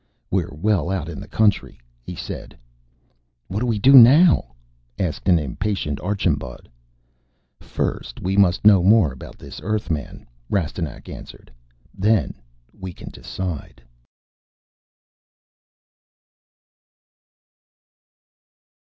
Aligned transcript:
"We're 0.31 0.51
well 0.55 0.89
out 0.89 1.07
in 1.09 1.19
the 1.19 1.27
country," 1.27 1.79
he 2.01 2.15
said. 2.15 2.57
"What 3.49 3.59
do 3.59 3.67
we 3.67 3.77
do 3.77 3.93
now?" 3.93 4.55
asked 4.97 5.29
impatient 5.29 5.99
Archambaud. 5.99 6.67
"First 7.59 8.19
we 8.19 8.35
must 8.35 8.65
know 8.65 8.81
more 8.81 9.11
about 9.13 9.37
this 9.37 9.61
Earthman," 9.61 10.25
Rastignac 10.49 11.07
answered. 11.07 11.53
"Then 11.93 12.33
we 12.73 12.93
can 12.93 13.11
decide." 13.11 13.83